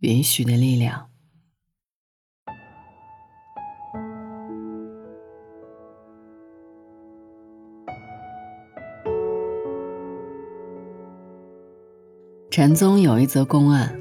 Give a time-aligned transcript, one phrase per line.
[0.00, 1.08] 允许的力量。
[12.50, 13.98] 禅宗有一则公案，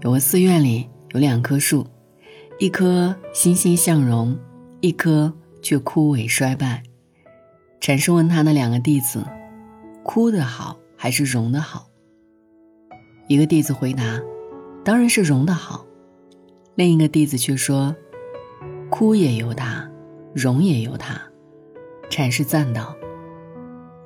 [0.00, 1.86] 有个寺院里有两棵树，
[2.58, 4.36] 一棵欣欣向荣，
[4.80, 5.32] 一棵
[5.62, 6.82] 却枯萎衰败。
[7.80, 9.24] 禅师问他那两个弟子
[10.02, 11.88] ：“枯的好还是荣的好？”
[13.28, 14.20] 一个弟子回答
[14.84, 15.84] ：“当然是荣的好。”
[16.76, 17.94] 另一个弟子却说
[18.90, 19.88] ：“枯也由他，
[20.34, 21.20] 荣也由他。”
[22.10, 22.94] 禅师赞道：“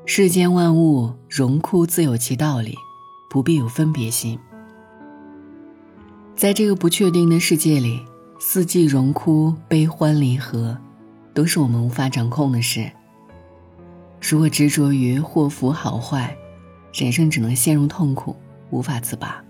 [0.07, 2.77] 世间万物荣枯自有其道理。”
[3.33, 4.39] 不必有分别心。
[6.37, 8.05] 在这个不确定的世界里，
[8.39, 10.77] 四季荣枯、悲欢离合，
[11.33, 12.93] 都是我们无法掌控的事。
[14.21, 16.37] 如果执着于祸福好坏，
[16.93, 18.37] 人生只能陷入痛苦，
[18.69, 19.43] 无法自拔。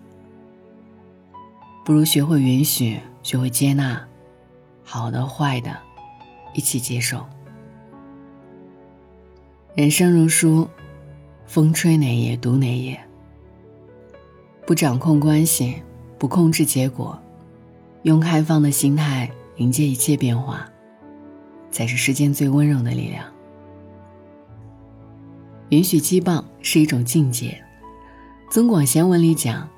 [1.85, 4.01] 不如学会允许，学会接纳，
[4.85, 5.77] 好的坏的，
[6.55, 7.27] 一起接受。
[9.75, 10.69] 人生如书，
[11.45, 13.01] 风吹哪页读哪页。
[14.65, 15.83] 不掌控关系，
[16.19, 17.21] 不控制结果，
[18.03, 20.69] 用开放的心态迎接一切变化，
[21.73, 23.25] 才是世间最温柔的力量。
[25.71, 27.61] 允许羁绊是一种境界。
[28.55, 29.69] 《增广贤文》里讲：“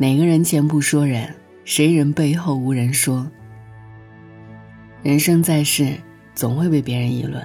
[0.00, 3.28] 哪个人前不说人，谁人背后无人说。”
[5.02, 5.94] 人生在世，
[6.36, 7.44] 总会被别人议论。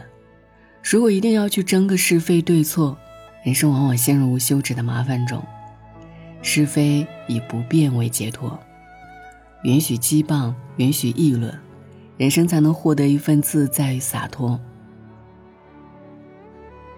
[0.83, 2.95] 如果一定要去争个是非对错，
[3.43, 5.43] 人生往往陷入无休止的麻烦中。
[6.43, 8.59] 是非以不变为解脱，
[9.63, 11.57] 允许羁绊，允许议论，
[12.17, 14.59] 人生才能获得一份自在与洒脱。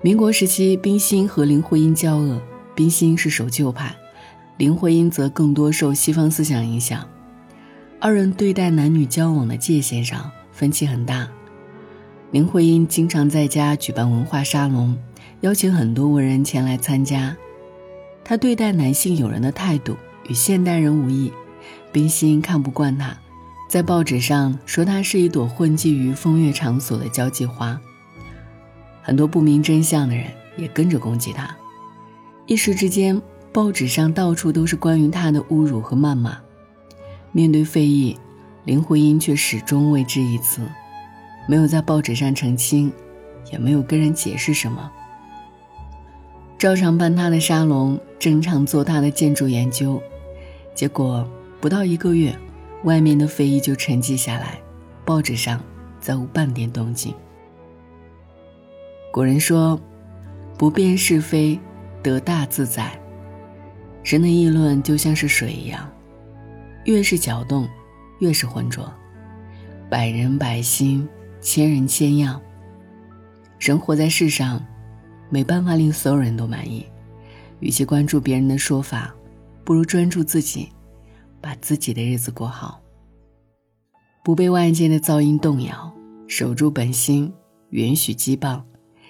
[0.01, 2.41] 民国时期，冰心和林徽因交恶，
[2.75, 3.95] 冰心是守旧派，
[4.57, 7.05] 林徽因则更多受西方思想影响，
[7.99, 11.27] 二人对待男女交往的界限上分歧很大。
[12.31, 14.97] 林徽因经常在家举办文化沙龙，
[15.41, 17.35] 邀请很多文人前来参加。
[18.23, 19.97] 他对待男性友人的态度
[20.29, 21.31] 与现代人无异，
[21.91, 23.15] 冰心看不惯他，
[23.69, 27.79] 在报纸上说他是一朵混迹于风月场所的交际花。
[29.01, 30.27] 很多不明真相的人
[30.57, 31.55] 也跟着攻击他，
[32.47, 33.21] 一时之间，
[33.55, 36.37] 报纸上到处都是关于他的侮辱和谩骂。
[37.31, 38.19] 面对非议，
[38.65, 40.61] 林徽因却始终未置一词，
[41.47, 42.91] 没有在报纸上澄清，
[43.53, 44.91] 也没有跟人解释什么。
[46.57, 50.03] 照常办他的沙龙，正常做他的建筑研究，
[50.73, 51.25] 结果
[51.61, 52.37] 不到一个月，
[52.83, 54.59] 外面的非议就沉寂下来，
[55.05, 55.63] 报纸上
[56.01, 57.13] 再无半点动静。
[59.13, 59.79] 古人说
[60.59, 61.57] ：“不辨是非，
[62.03, 62.91] 得大自在。”
[64.05, 65.91] 人的议论就像是水一样，
[66.83, 67.67] 越是搅动，
[68.19, 68.89] 越是浑浊。
[69.89, 71.07] 百人百心，
[71.41, 72.39] 千人千样。
[73.59, 74.63] 人活在世上。
[75.27, 76.85] 没办法令所有人都满意，
[77.59, 79.13] 与其关注别人的说法，
[79.63, 80.69] 不如专注自己，
[81.41, 82.79] 把自己的日子过好。
[84.23, 85.91] 不被外界的噪音动摇，
[86.27, 87.33] 守住本心，
[87.71, 88.61] 允许羁绊，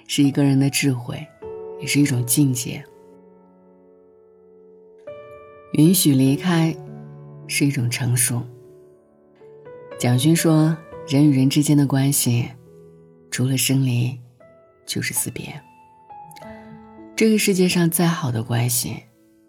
[0.07, 1.21] 是一个人的智慧，
[1.81, 2.83] 也是一种境界。
[5.77, 6.73] 允许离开，
[7.47, 8.41] 是一种成熟。
[9.99, 10.75] 蒋勋说
[11.05, 12.47] ：“人与人之间的关系，
[13.29, 14.17] 除了生离，
[14.85, 15.53] 就是死别。”
[17.13, 18.91] 这个世界上再好的关系，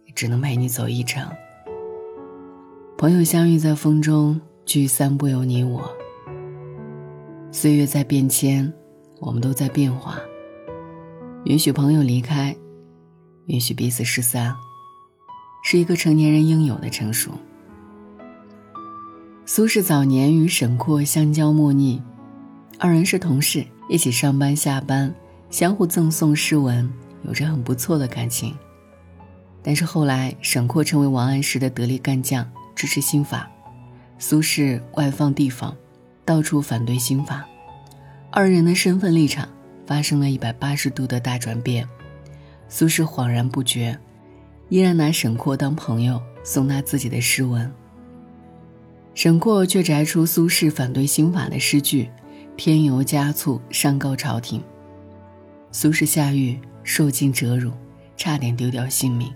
[0.04, 1.30] 也只能陪你走一程。
[2.98, 5.88] 朋友相遇在风中，聚散不由你我。
[7.52, 8.72] 岁月在变迁，
[9.20, 10.18] 我们都在变化。
[11.44, 12.56] 允许朋友离开，
[13.46, 14.52] 允许彼此失散，
[15.68, 17.32] 是一个成年人应有的成熟。
[19.44, 22.00] 苏轼早年与沈括相交莫逆，
[22.78, 25.12] 二人是同事，一起上班下班，
[25.50, 26.88] 相互赠送诗文。
[27.24, 28.54] 有着很不错的感情，
[29.60, 33.50] 但是后来沈括成为王安石的得力干将，支持新法；
[34.20, 35.76] 苏轼外放地方，
[36.24, 37.44] 到处反对新法，
[38.30, 39.48] 二人的身份立场
[39.84, 41.88] 发生了一百八十度的大转变。
[42.68, 43.98] 苏轼恍然不觉，
[44.68, 47.72] 依然拿沈括当朋友，送他自己的诗文。
[49.14, 52.10] 沈括却摘出苏轼反对新法的诗句，
[52.56, 54.62] 添油加醋，上告朝廷。
[55.72, 56.58] 苏轼下狱。
[56.88, 57.72] 受尽折辱，
[58.16, 59.28] 差点丢掉性命。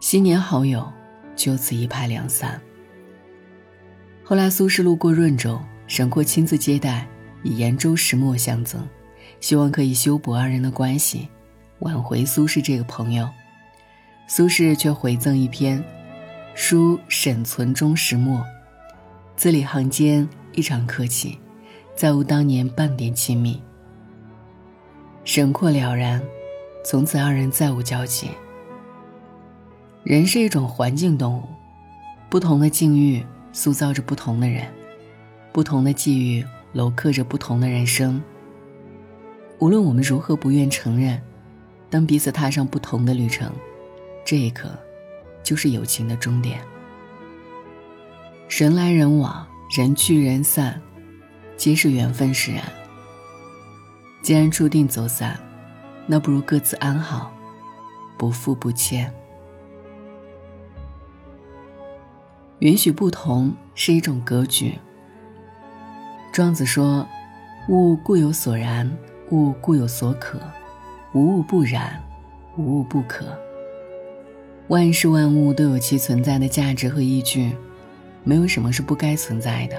[0.00, 0.90] 昔年好友，
[1.36, 2.58] 就此一拍两散。
[4.24, 7.06] 后来苏轼路过润州，沈括亲自接待，
[7.42, 8.88] 以延州石墨相赠，
[9.38, 11.28] 希望可以修补二人的关系，
[11.80, 13.28] 挽回苏轼这个朋友。
[14.28, 15.82] 苏轼却回赠一篇
[16.52, 18.44] ：“书沈存中石墨，
[19.36, 21.38] 字里行间异常客气，
[21.94, 23.62] 再无当年半点亲密。
[25.24, 26.20] 沈括了然，
[26.84, 28.28] 从此二人再无交集。
[30.02, 31.44] 人是一种环境动物，
[32.28, 34.66] 不同的境遇塑造着不同的人，
[35.52, 36.44] 不同的际遇
[36.74, 38.20] 镂刻着不同的人生。
[39.60, 41.22] 无论我们如何不愿承认，
[41.88, 43.52] 当彼此踏上不同的旅程，
[44.26, 44.68] 这一刻，
[45.44, 46.60] 就是友情的终点。
[48.48, 50.82] 人来人往，人聚人散，
[51.56, 52.60] 皆是缘分使然。
[54.22, 55.38] 既然注定走散，
[56.08, 57.32] 那不如各自安好，
[58.18, 59.14] 不负不欠。
[62.58, 64.76] 允许不同是一种格局。
[66.32, 67.06] 庄子说
[67.70, 68.90] ：“物固有所然，
[69.30, 70.40] 物固有所可，
[71.12, 72.02] 无物不然，
[72.56, 73.38] 无物不可。”
[74.68, 77.52] 万事万物都有其存在的价值和依据，
[78.24, 79.76] 没有什么是不该存在的。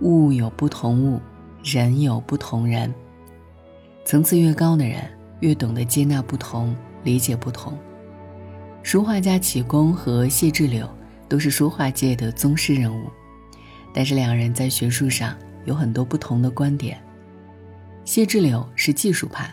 [0.00, 1.20] 物有不同物，
[1.62, 2.92] 人有不同人。
[4.04, 5.02] 层次越高的人，
[5.40, 6.74] 越懂得接纳不同，
[7.04, 7.76] 理解不同。
[8.82, 10.88] 书画家启功和谢志柳
[11.28, 13.10] 都是书画界的宗师人物，
[13.92, 15.36] 但是两人在学术上
[15.66, 16.98] 有很多不同的观点。
[18.06, 19.52] 谢志柳是技术派，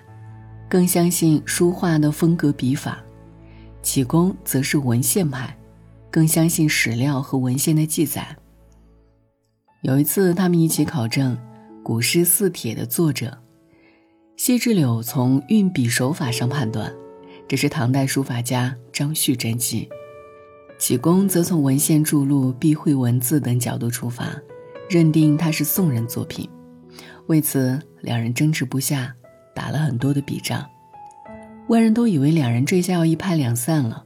[0.69, 3.03] 更相信书画的风格笔法；
[3.83, 5.55] 启功则是文献派，
[6.09, 8.35] 更相信史料和文献的记载。
[9.81, 11.35] 有一次，他们一起考证
[11.83, 13.37] 《古诗四帖》的作者。
[14.37, 16.91] 谢志柳从运笔手法上判断，
[17.47, 19.87] 这是唐代书法家张旭真迹；
[20.79, 24.33] 启功则从文献注录、避讳文字等角度出发，
[24.89, 26.49] 认定它是宋人作品。
[27.27, 29.13] 为此，两人争执不下，
[29.53, 30.65] 打了很多的笔仗。
[31.67, 34.03] 外人都以为两人这下要一拍两散了，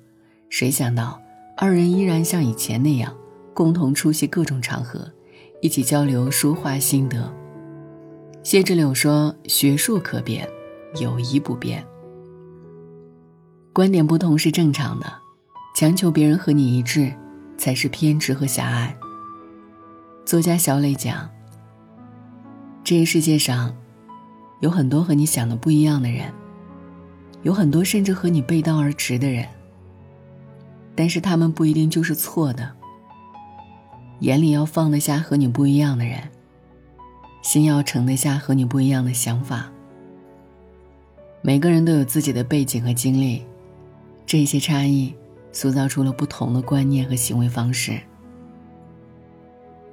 [0.50, 1.20] 谁想到
[1.58, 3.14] 二人依然像以前那样，
[3.54, 5.12] 共同出席各种场合，
[5.62, 7.34] 一起交流书画心得。
[8.44, 10.48] 谢志柳说：“学术可变，
[11.02, 11.84] 友谊不变。
[13.74, 15.12] 观点不同是正常的，
[15.76, 17.12] 强求别人和你一致，
[17.58, 18.96] 才是偏执和狭隘。”
[20.26, 21.30] 作家小磊讲
[22.86, 23.76] ：“这个世界上，
[24.62, 26.32] 有很多和你想的不一样的人，
[27.48, 29.48] 有很多甚至和你背道而驰的人，
[30.94, 32.70] 但是他们不一定就是错的。
[34.20, 36.20] 眼里要放得下和你不一样的人。”
[37.42, 39.72] 心要盛得下和你不一样的想法。
[41.42, 43.46] 每个人都有自己的背景和经历，
[44.26, 45.16] 这些差异
[45.54, 47.98] 塑造出了不同的观念和行为方式。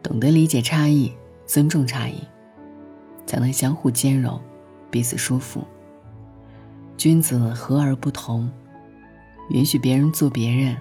[0.02, 1.12] 懂得理解差异，
[1.46, 2.16] 尊重差异，
[3.26, 4.40] 才能相互兼容，
[4.90, 5.64] 彼此舒服。
[6.96, 8.50] 君子和而不同，
[9.50, 10.76] 允许别人做别人，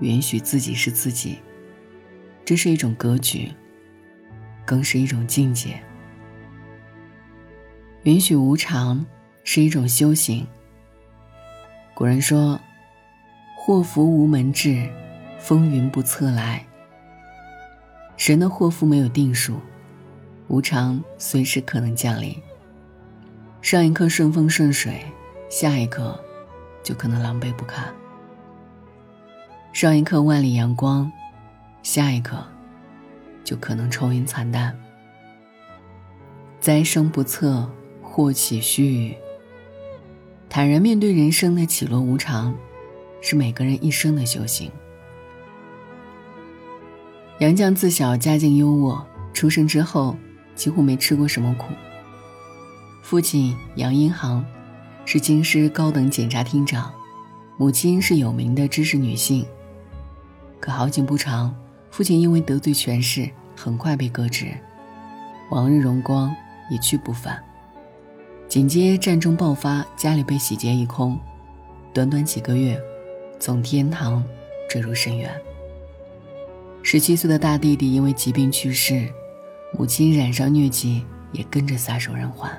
[0.00, 1.38] 允许自己是自己，
[2.44, 3.50] 这是一种格局，
[4.64, 5.80] 更是一种境界。
[8.02, 9.04] 允许无常
[9.44, 10.46] 是一种修行。
[11.94, 12.60] 古人说
[13.56, 14.88] ：“祸福无门至，
[15.38, 16.64] 风云不测来。”
[18.16, 19.60] 神的祸福没有定数，
[20.48, 22.36] 无常随时可能降临。
[23.60, 25.04] 上一刻顺风顺水，
[25.48, 26.18] 下一刻
[26.82, 27.92] 就可能狼狈不堪。
[29.72, 31.10] 上一刻万里阳光，
[31.82, 32.44] 下一刻
[33.44, 34.78] 就可能愁云惨淡。
[36.60, 37.68] 灾生不测。
[38.08, 39.14] 祸起须臾，
[40.48, 42.56] 坦然面对人生的起落无常，
[43.20, 44.72] 是每个人一生的修行。
[47.40, 50.16] 杨绛自小家境优渥，出生之后
[50.54, 51.74] 几乎没吃过什么苦。
[53.02, 54.42] 父亲杨荫行
[55.06, 56.92] 是京师高等检察厅长，
[57.56, 59.46] 母亲是有名的知识女性。
[60.58, 61.54] 可好景不长，
[61.92, 64.48] 父亲因为得罪权势，很快被革职，
[65.52, 66.34] 往日荣光
[66.68, 67.40] 一去不返。
[68.48, 71.16] 紧接战争爆发，家里被洗劫一空，
[71.94, 72.76] 短短几个月，
[73.38, 74.24] 从天堂
[74.68, 75.30] 坠入深渊。
[76.82, 79.08] 十七岁的大弟弟因为疾病去世，
[79.78, 82.50] 母亲染上疟疾，也跟着撒手人寰。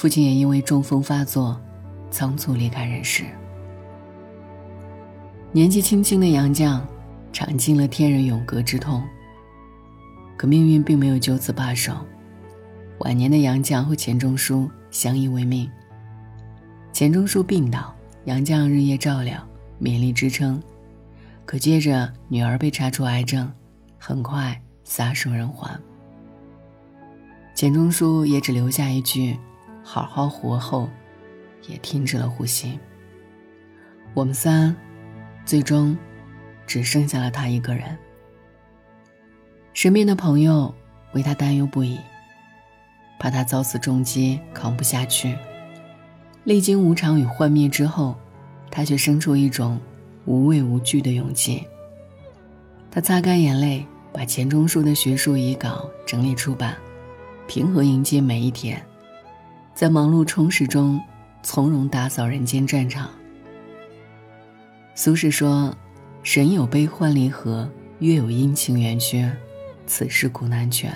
[0.00, 1.60] 父亲也因为中风发作，
[2.10, 3.22] 仓促离开人世。
[5.52, 6.80] 年纪轻轻的杨绛，
[7.34, 9.06] 尝尽了天人永隔之痛。
[10.38, 11.92] 可命运并没有就此罢手。
[13.00, 15.70] 晚年的杨绛和钱钟书相依为命。
[16.94, 19.46] 钱钟书病倒，杨绛日夜照料，
[19.78, 20.62] 勉力支撑。
[21.44, 23.52] 可接着女儿被查出癌症，
[23.98, 25.70] 很快撒手人寰。
[27.54, 29.36] 钱钟书也只留下一句
[29.82, 30.88] ：“好好活”后，
[31.68, 32.78] 也停止了呼吸。
[34.14, 34.74] 我们仨，
[35.44, 35.96] 最终，
[36.66, 37.96] 只剩下了他一个人。
[39.72, 40.74] 身边的朋友
[41.12, 41.98] 为他担忧不已，
[43.18, 45.36] 怕他遭此重击扛不下去。
[46.44, 48.16] 历经无常与幻灭之后，
[48.70, 49.80] 他却生出一种
[50.24, 51.66] 无畏无惧的勇气。
[52.90, 56.76] 他擦干眼泪，把钱钟书的学术遗稿整理出版，
[57.46, 58.84] 平和迎接每一天，
[59.80, 61.00] 在忙碌充实中，
[61.42, 63.08] 从容打扫人间战场。
[64.94, 65.74] 苏轼说
[66.22, 67.66] ：“人有悲欢离合，
[68.00, 69.34] 月有阴晴圆缺，
[69.86, 70.94] 此事古难全。”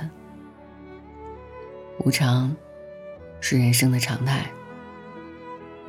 [2.04, 2.54] 无常，
[3.40, 4.44] 是人生的常态。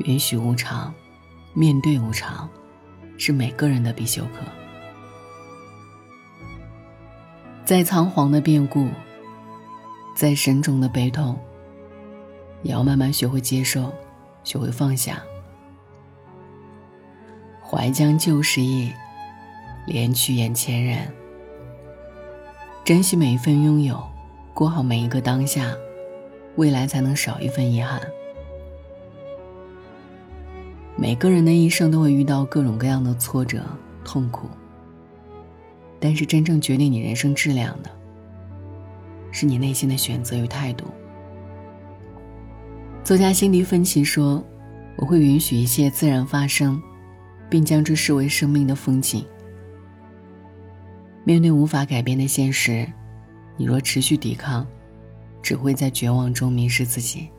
[0.05, 0.93] 允许无常，
[1.53, 2.49] 面对无常，
[3.17, 4.39] 是每个人的必修课。
[7.65, 8.87] 再仓皇的变故，
[10.15, 11.37] 再深重的悲痛，
[12.65, 13.93] 也要慢慢学会接受，
[14.43, 15.21] 学会放下。
[17.63, 18.91] 怀将旧时意，
[19.87, 21.07] 怜取眼前人。
[22.83, 24.03] 珍惜每一份拥有，
[24.51, 25.75] 过好每一个当下，
[26.55, 28.01] 未来才能少一份遗憾。
[30.95, 33.63] 每个人的一生都会遇到各种各样的挫折、
[34.03, 34.49] 痛苦。
[35.99, 37.91] 但是，真正决定你人生质量的，
[39.31, 40.85] 是你内心的选择与态度。
[43.05, 44.43] 作家辛迪芬奇说
[44.97, 46.81] ：“我会允许一切自然发生，
[47.47, 49.23] 并将之视为生命的风景。
[51.23, 52.91] 面对无法改变的现实，
[53.57, 54.65] 你若持续抵抗，
[55.43, 57.29] 只会在绝望中迷失自己。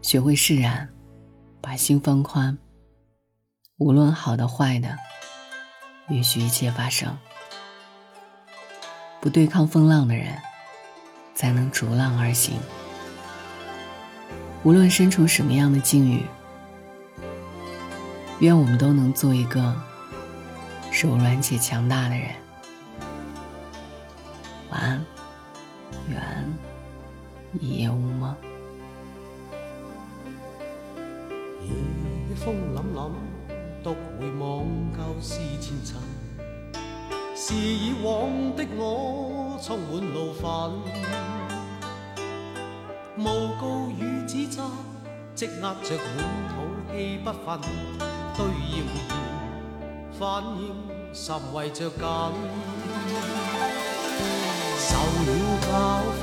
[0.00, 0.88] 学会释然，
[1.60, 2.58] 把心放宽，
[3.78, 4.98] 无论好的坏的，
[6.08, 7.16] 允许一切发生。”
[9.22, 10.36] 不对抗风浪的人，
[11.32, 12.56] 才能逐浪而行。
[14.64, 16.22] 无论身处什么样的境遇，
[18.38, 19.74] 愿我们都能做一个
[20.92, 22.28] 柔软且强大的人。
[24.70, 25.04] 晚安，
[26.08, 26.22] 愿
[27.60, 28.32] 一夜无梦。
[31.64, 33.10] 夜风凛凛，
[33.82, 34.64] 独回望
[34.96, 36.00] 旧事前尘。
[37.34, 40.46] 是以往的我充满怒愤，
[43.18, 44.21] 诬告与
[45.42, 46.22] 积压着满
[46.54, 46.54] 肚
[46.92, 47.58] 气不愤，
[48.36, 49.10] 对谣言
[50.16, 50.22] 反
[50.56, 50.62] 应
[51.12, 51.98] 甚为着紧。
[54.78, 54.88] 受
[55.26, 55.30] 了
[55.66, 55.68] 教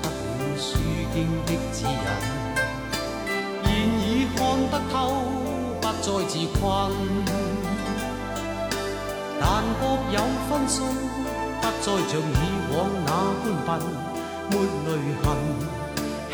[0.00, 0.04] 得
[0.38, 0.68] 了书
[1.12, 1.92] 经的指引，
[3.62, 3.68] 现
[4.00, 4.00] 已
[4.34, 4.96] 看得透，
[5.82, 6.64] 不再自困。
[9.38, 9.44] 但
[9.80, 9.82] 各
[10.14, 10.16] 有
[10.48, 10.80] 分数，
[11.60, 12.42] 不再像以
[12.72, 13.08] 往那
[13.44, 13.84] 般笨，
[14.50, 14.52] 抹
[14.86, 14.88] 泪
[15.22, 15.28] 痕，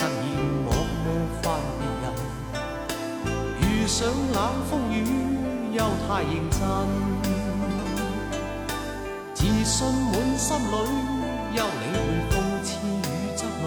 [0.00, 0.10] 实现
[0.64, 1.06] 莫冒
[1.42, 2.04] 犯别人。
[3.60, 3.98] 遇上
[4.32, 4.38] 冷
[4.70, 4.96] 风雨，
[5.72, 5.78] 又
[6.08, 6.58] 太认真，
[9.34, 10.72] 自信满心里，
[11.54, 12.32] 休理会讽
[12.64, 13.62] 刺与质问，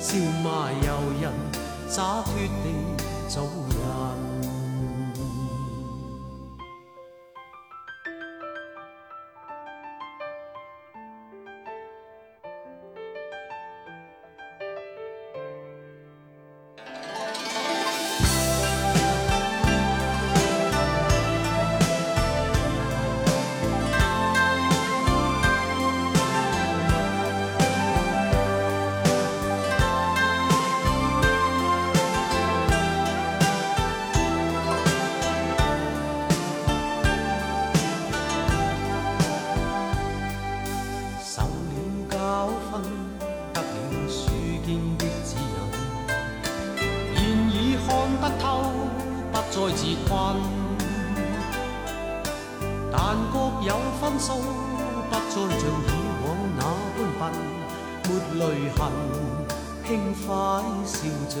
[0.00, 0.08] 笑
[0.42, 0.88] 骂由
[1.20, 1.22] 人，
[1.86, 2.32] 洒脱
[2.64, 2.66] 地
[3.28, 3.36] 走
[52.92, 53.70] 但各有
[54.00, 54.28] 分数，
[55.08, 55.90] 不再像以
[56.24, 56.62] 往那
[57.18, 57.22] 般笨，
[58.04, 58.42] 没泪
[58.76, 58.78] 痕，
[59.86, 59.88] 轻
[60.26, 60.28] 快
[60.84, 61.34] 笑着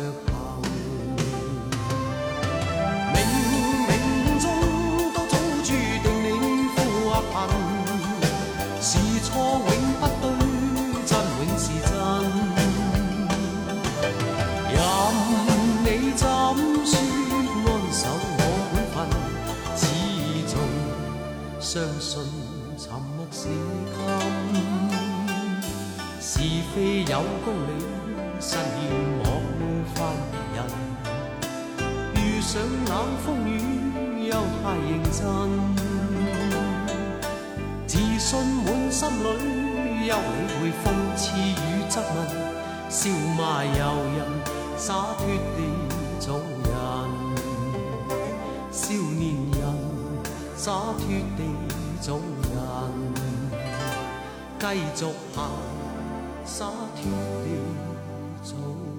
[27.20, 27.70] 有公理，
[28.40, 28.80] 失言
[29.18, 29.24] 莫
[29.94, 29.98] 犯
[30.30, 30.58] 别人。
[32.14, 32.50] 遇上
[32.86, 32.90] 冷
[33.26, 33.52] 风雨，
[34.26, 35.20] 又太认真。
[37.86, 38.28] 自信
[38.64, 39.24] 满心里，
[40.08, 40.18] 休理
[40.56, 40.82] 会讽
[41.14, 42.16] 刺与质问，
[42.88, 42.98] 笑
[43.36, 43.68] 骂由
[44.16, 44.18] 人，
[44.78, 45.20] 洒脱
[45.56, 45.58] 地
[46.18, 46.72] 做人。
[48.72, 49.22] 少年
[49.52, 49.60] 人，
[50.56, 51.04] 洒脱
[51.36, 51.38] 地
[52.00, 52.50] 做人，
[54.58, 55.38] 继续行。
[56.50, 56.66] 洒
[56.96, 57.04] 脱
[57.44, 57.56] 地
[58.42, 58.89] 走。